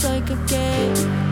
close 0.00 0.04
I 0.06 0.20
could. 0.20 1.29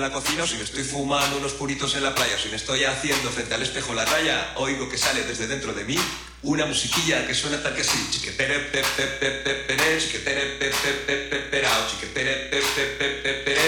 En 0.00 0.08
la 0.08 0.14
cocina, 0.14 0.44
o 0.44 0.46
si 0.46 0.56
me 0.56 0.64
estoy 0.64 0.82
fumando 0.82 1.36
unos 1.36 1.52
puritos 1.52 1.94
en 1.94 2.02
la 2.02 2.14
playa, 2.14 2.34
o 2.34 2.38
si 2.38 2.48
me 2.48 2.56
estoy 2.56 2.84
haciendo 2.84 3.28
frente 3.28 3.54
al 3.54 3.60
espejo 3.60 3.92
la 3.92 4.06
raya, 4.06 4.54
oigo 4.56 4.88
que 4.88 4.96
sale 4.96 5.24
desde 5.24 5.46
dentro 5.46 5.74
de 5.74 5.84
mí 5.84 5.96
una 6.42 6.64
musiquilla 6.64 7.26
que 7.26 7.34
suena 7.34 7.62
tal 7.62 7.74
que 7.74 7.82
así, 7.82 7.98
chiquetere 8.10 8.70
chiquetere 10.00 10.00
chiquetere 10.00 10.56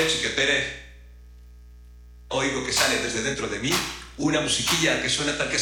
chiquetere. 0.08 0.82
Oigo 2.28 2.64
que 2.64 2.72
sale 2.72 2.96
desde 3.02 3.22
dentro 3.22 3.46
de 3.48 3.58
mí 3.58 3.72
una 4.16 4.40
musiquilla 4.40 5.02
que 5.02 5.10
suena 5.10 5.36
tal 5.36 5.50
que 5.50 5.58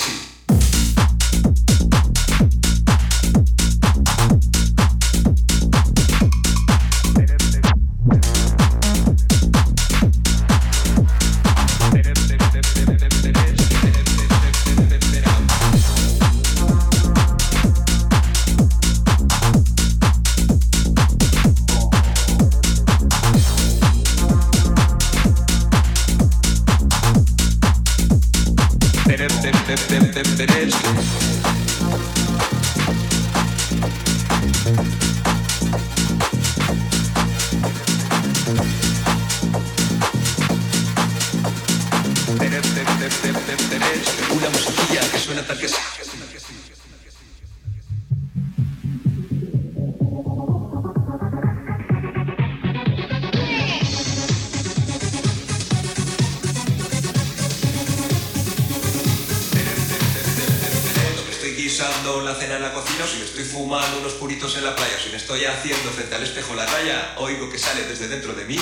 así. 67.90 68.58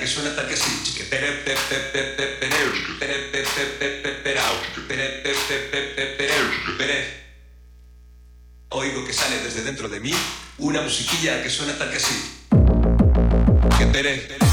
que 0.00 0.06
suena 0.06 0.34
tal 0.34 0.46
que 0.48 0.54
así. 0.54 0.72
Oigo 8.70 9.04
que 9.04 9.12
sale 9.12 9.38
desde 9.44 9.62
dentro 9.62 9.88
de 9.88 10.00
mí 10.00 10.12
una 10.58 10.82
musiquilla 10.82 11.42
que 11.42 11.50
suena 11.50 11.76
tal 11.78 11.90
que 11.90 11.96
así. 11.96 12.14
Que 13.78 14.51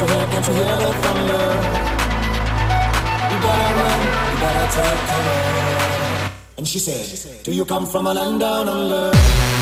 you 0.00 0.06
can't 0.06 0.46
you 0.46 0.54
hear 0.54 0.76
the 0.76 0.92
thunder? 1.02 1.44
You 3.30 3.38
better 3.44 3.74
run, 3.78 4.00
you 4.30 4.36
better 4.40 4.66
take 4.76 5.00
cover. 5.10 6.30
And 6.58 6.68
she 6.68 6.78
said, 6.78 7.42
Do 7.44 7.52
you 7.52 7.64
come 7.64 7.86
from 7.86 8.06
a 8.06 8.14
land 8.14 8.40
down 8.40 8.68
under? 8.68 9.59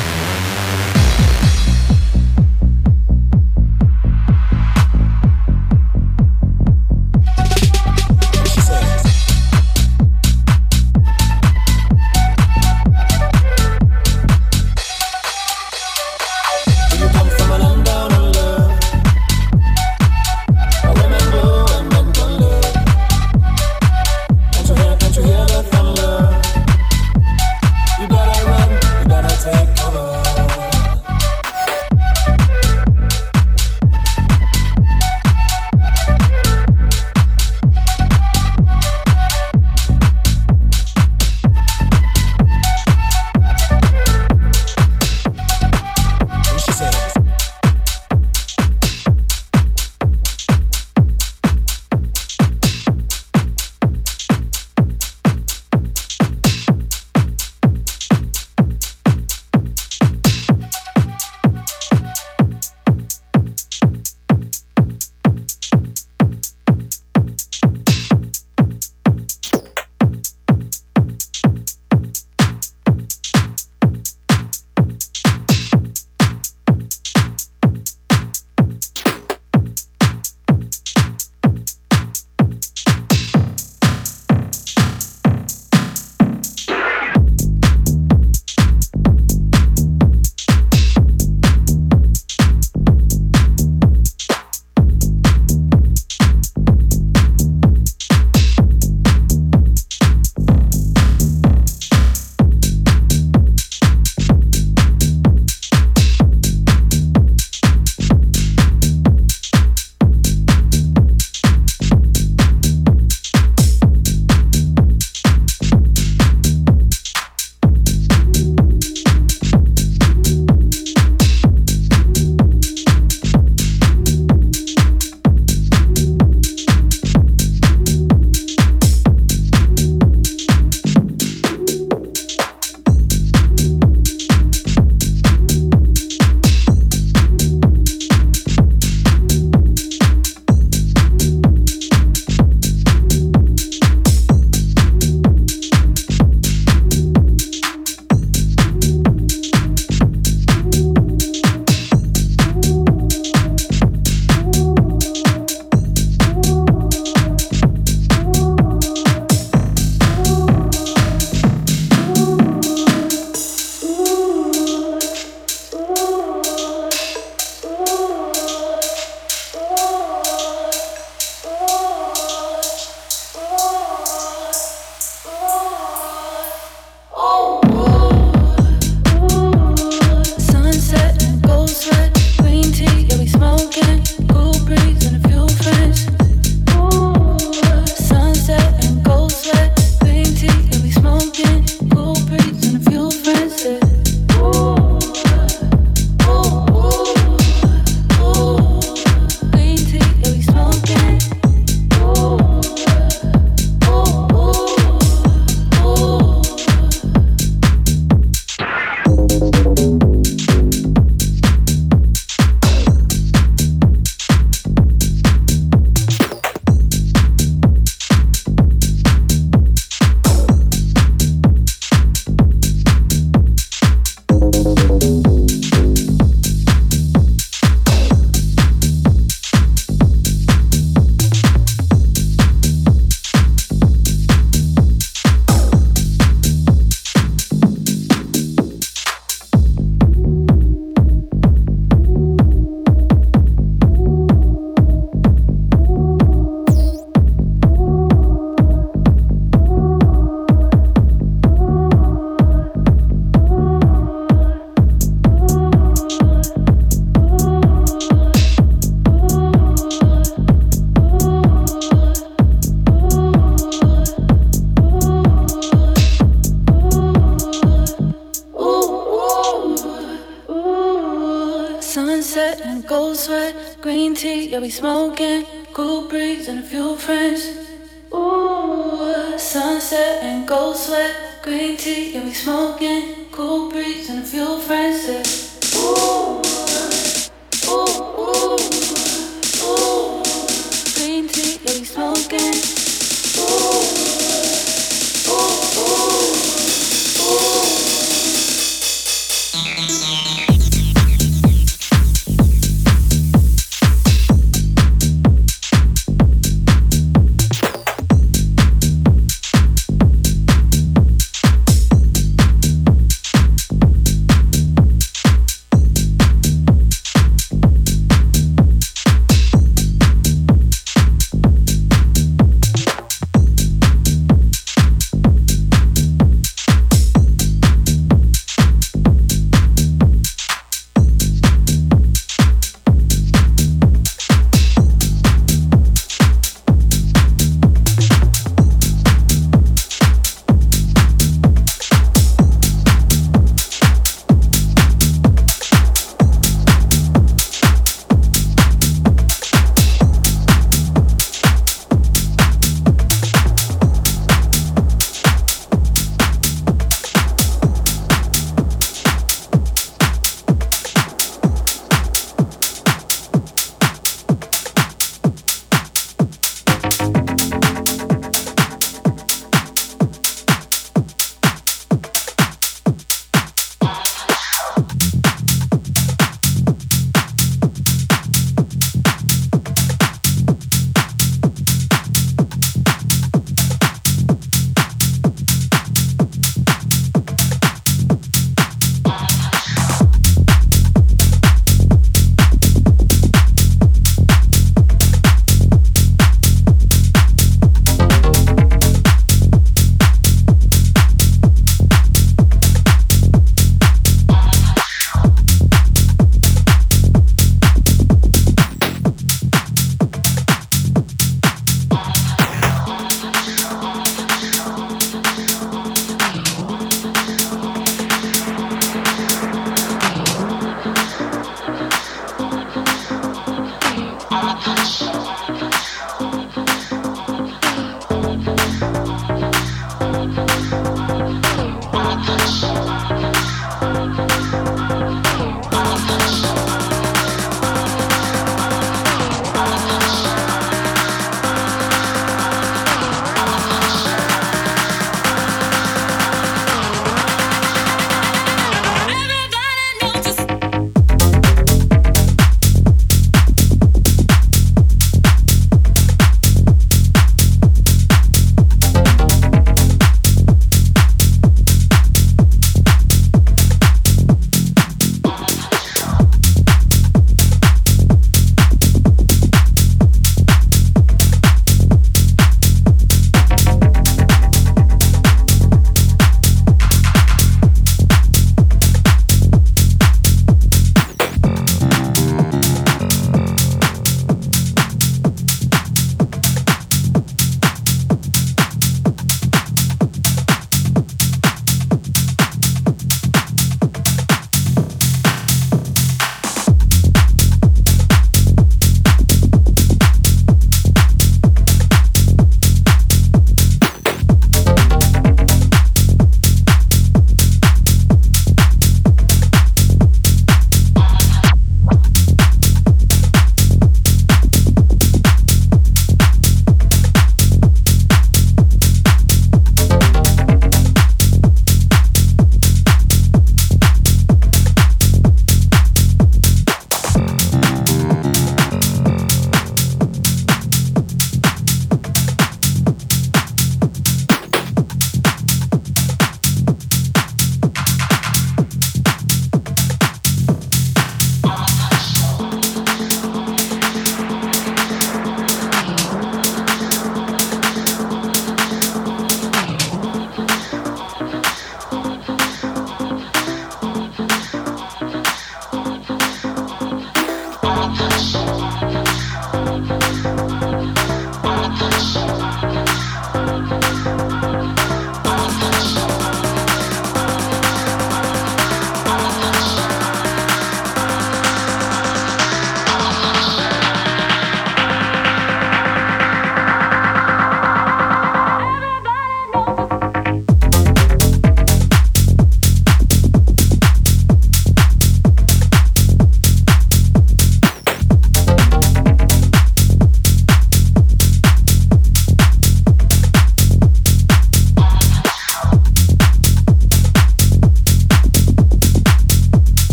We 274.61 274.69
smoking. 274.69 275.38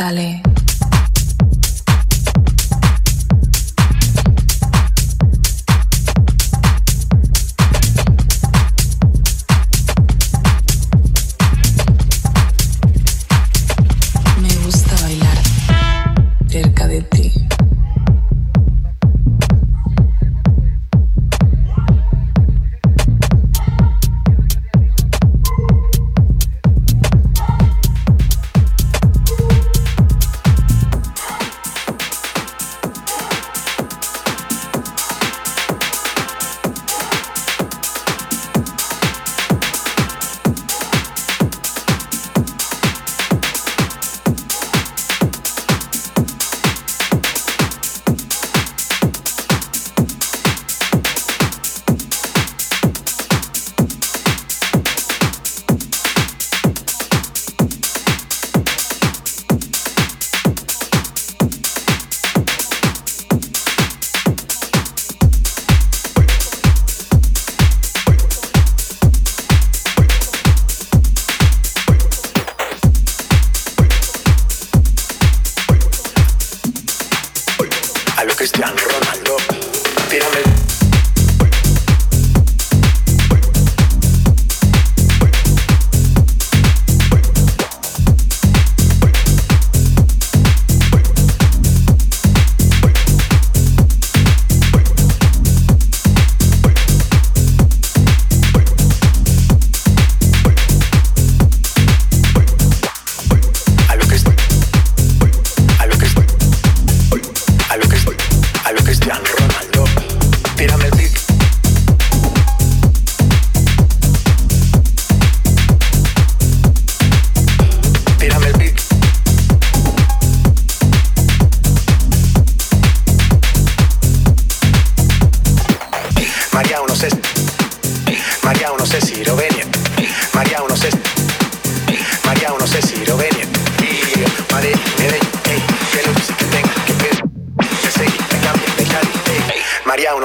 Dale. 0.00 0.29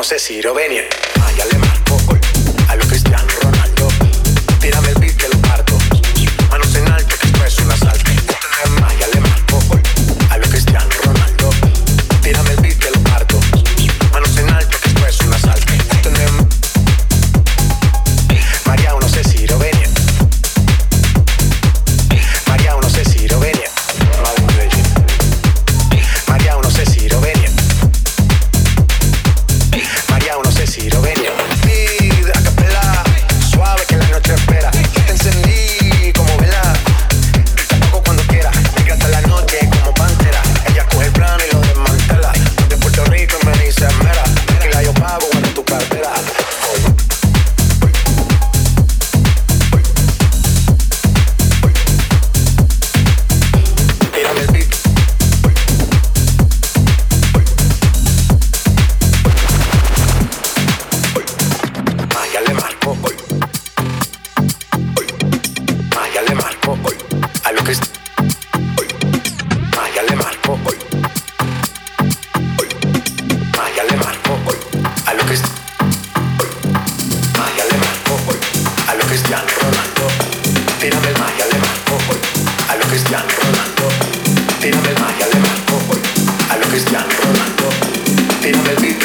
sé 0.06 0.20
si 0.20 0.40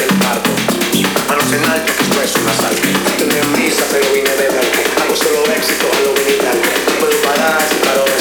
del 0.01 0.17
parto. 0.17 0.49
Manos 1.27 1.53
en 1.53 1.63
alto, 1.65 1.91
esto 2.01 2.21
es 2.23 2.35
un 2.35 2.49
asalto. 2.49 2.81
No 3.03 3.11
tendré 3.17 3.41
misa, 3.57 3.83
pero 3.91 4.05
vine 4.13 4.29
de 4.29 4.49
verte. 4.49 4.83
Hago 5.01 5.15
solo 5.15 5.43
éxito 5.53 5.85
a 5.95 5.99
lo 6.01 6.13
venir 6.15 6.41
puedo 6.99 7.21
parar 7.21 7.61
si 7.69 7.75
paro 7.85 8.05
de 8.05 8.20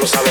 lo 0.00 0.06
sabe. 0.06 0.29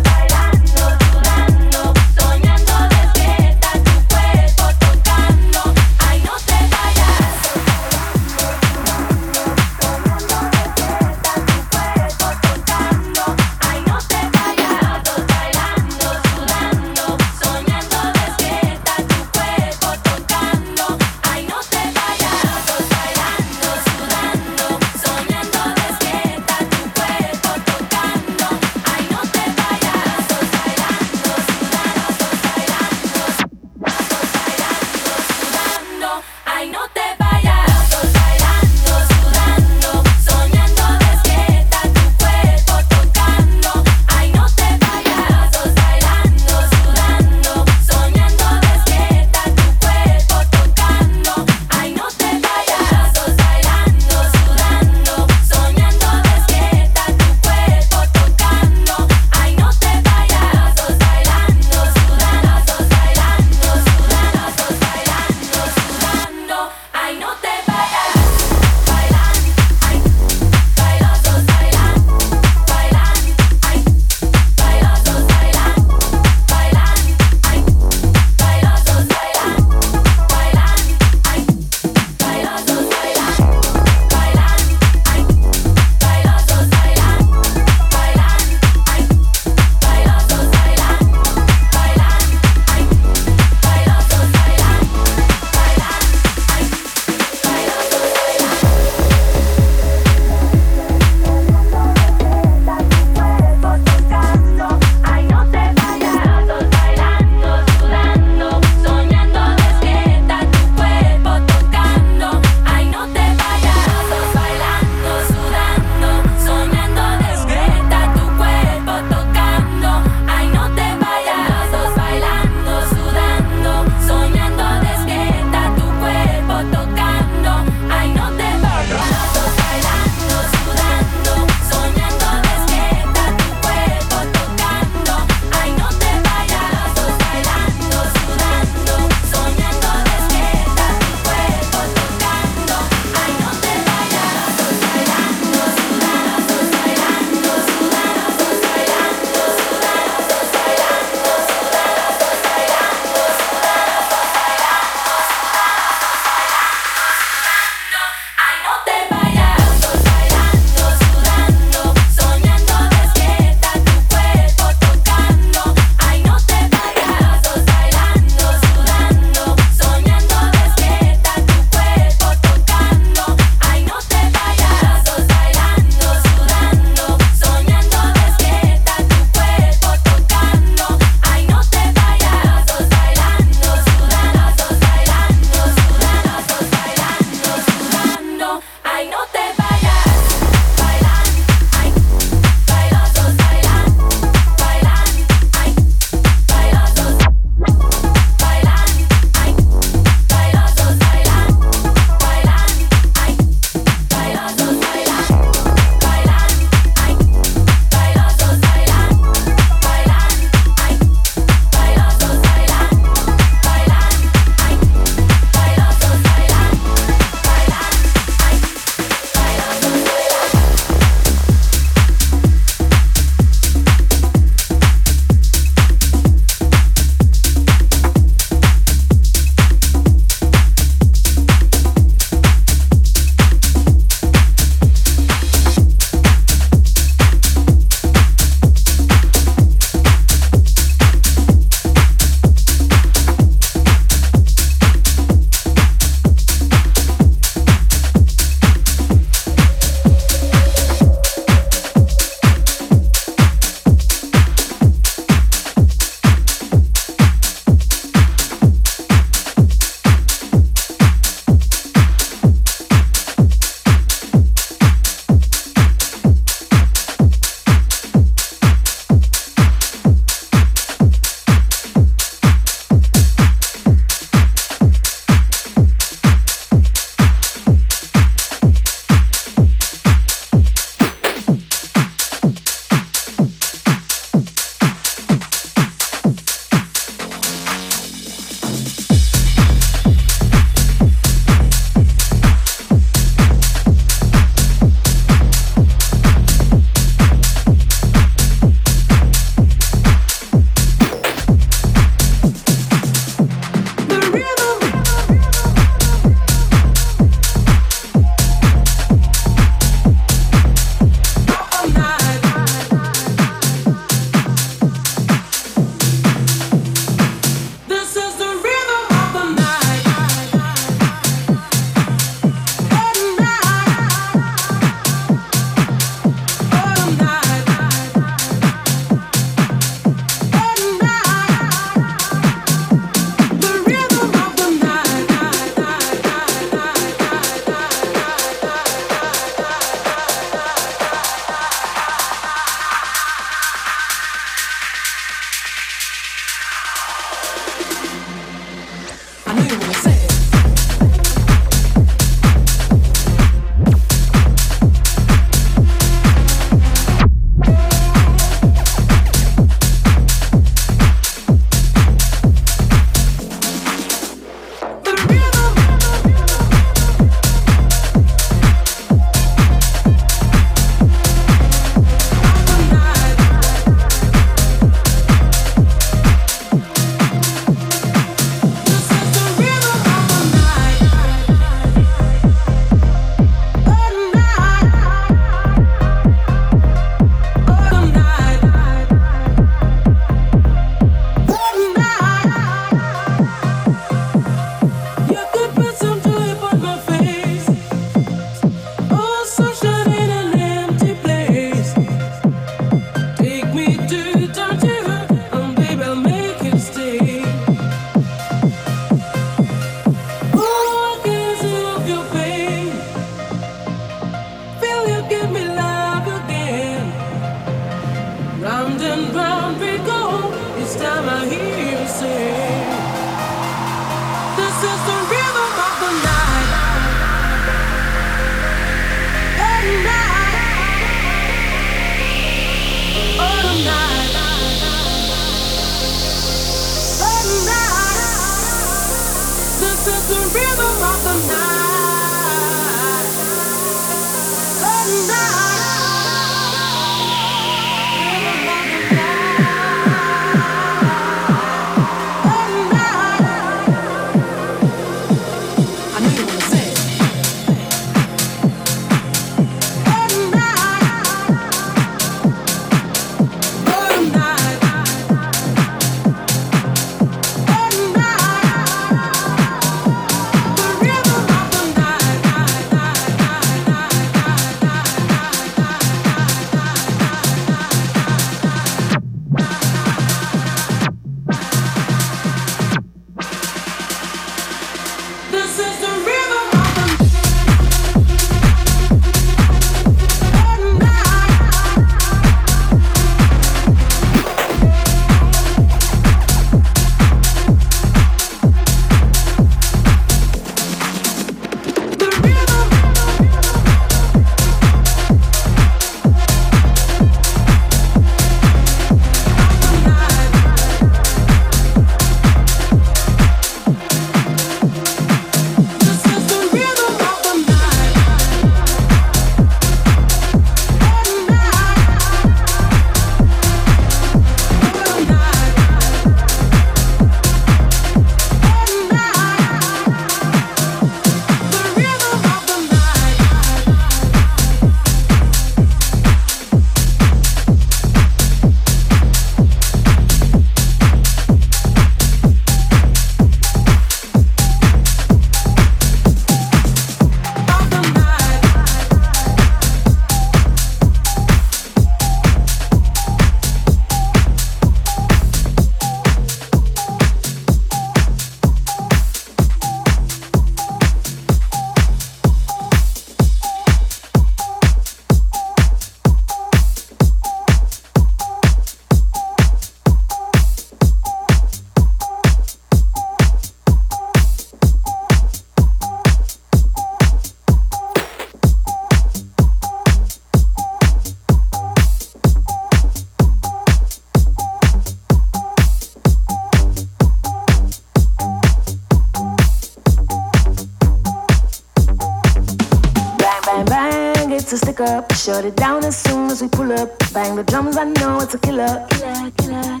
Shut 595.34 595.64
it 595.64 595.76
down 595.76 596.04
as 596.04 596.16
soon 596.16 596.50
as 596.50 596.60
we 596.60 596.68
pull 596.68 596.92
up. 596.92 597.10
Bang 597.32 597.56
the 597.56 597.62
drums, 597.62 597.96
I 597.96 598.04
know 598.04 598.40
it's 598.40 598.54
a 598.54 598.58
killer. 598.58 599.06
Killer, 599.10 599.50
killer, 599.56 600.00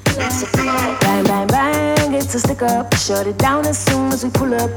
killer. 0.52 0.98
Bang, 1.00 1.24
bang, 1.24 1.46
bang, 1.46 2.14
it's 2.14 2.34
a 2.34 2.38
stick 2.38 2.62
up. 2.62 2.94
Shut 2.94 3.26
it 3.26 3.38
down 3.38 3.66
as 3.66 3.78
soon 3.78 4.12
as 4.12 4.24
we 4.24 4.30
pull 4.30 4.52
up. 4.54 4.70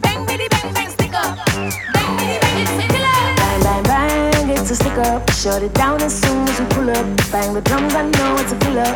Bang, 0.00 0.24
bitty, 0.26 0.46
bang, 0.48 0.72
bang, 0.74 0.88
stick 0.90 1.12
up. 1.14 1.36
Bang, 1.46 2.16
bitty, 2.18 2.38
bang, 2.40 2.60
it's 2.62 2.70
a 2.70 2.88
killer. 2.88 3.34
Bang, 3.36 3.62
bang, 3.62 3.82
bang, 3.82 4.50
it's 4.50 4.70
a 4.70 4.76
stick 4.76 4.98
up. 4.98 5.30
Shut 5.30 5.62
it 5.62 5.74
down 5.74 6.00
as 6.02 6.14
soon 6.20 6.48
as 6.48 6.60
we 6.60 6.66
pull 6.66 6.90
up. 6.90 7.06
Bang 7.32 7.54
the 7.54 7.60
drums, 7.60 7.94
I 7.94 8.02
know 8.02 8.36
it's 8.36 8.52
a 8.52 8.58
killer. 8.58 8.92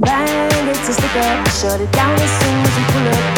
Bang, 0.00 0.68
it's 0.68 0.88
a 0.88 0.92
stick 0.92 1.16
up. 1.16 1.48
Shut 1.48 1.80
it 1.80 1.90
down 1.92 2.14
as 2.14 2.30
soon 2.40 2.64
as 2.64 2.76
we 2.76 2.84
pull 2.92 3.08
up. 3.08 3.37